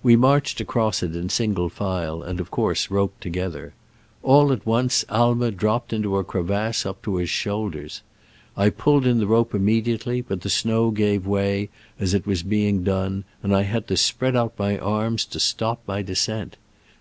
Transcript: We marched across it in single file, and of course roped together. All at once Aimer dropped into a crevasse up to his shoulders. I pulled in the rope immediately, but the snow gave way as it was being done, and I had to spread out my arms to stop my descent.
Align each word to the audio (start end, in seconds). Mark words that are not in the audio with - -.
We 0.00 0.14
marched 0.14 0.60
across 0.60 1.02
it 1.02 1.16
in 1.16 1.28
single 1.28 1.68
file, 1.68 2.22
and 2.22 2.38
of 2.38 2.52
course 2.52 2.88
roped 2.88 3.20
together. 3.20 3.74
All 4.22 4.52
at 4.52 4.64
once 4.64 5.04
Aimer 5.10 5.50
dropped 5.50 5.92
into 5.92 6.18
a 6.18 6.22
crevasse 6.22 6.86
up 6.86 7.02
to 7.02 7.16
his 7.16 7.28
shoulders. 7.30 8.00
I 8.56 8.70
pulled 8.70 9.08
in 9.08 9.18
the 9.18 9.26
rope 9.26 9.56
immediately, 9.56 10.20
but 10.20 10.42
the 10.42 10.50
snow 10.50 10.92
gave 10.92 11.26
way 11.26 11.68
as 11.98 12.14
it 12.14 12.28
was 12.28 12.44
being 12.44 12.84
done, 12.84 13.24
and 13.42 13.52
I 13.52 13.62
had 13.62 13.88
to 13.88 13.96
spread 13.96 14.36
out 14.36 14.56
my 14.56 14.78
arms 14.78 15.24
to 15.24 15.40
stop 15.40 15.82
my 15.84 16.00
descent. 16.00 16.58